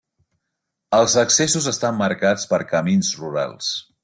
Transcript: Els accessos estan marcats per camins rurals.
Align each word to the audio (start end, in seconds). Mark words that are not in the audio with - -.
Els 0.99 1.15
accessos 1.25 1.69
estan 1.75 2.01
marcats 2.01 2.51
per 2.55 2.63
camins 2.73 3.17
rurals. 3.23 3.75